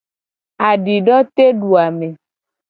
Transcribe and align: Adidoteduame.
Adidoteduame. 0.69 2.07